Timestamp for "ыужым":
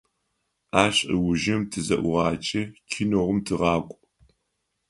1.17-1.61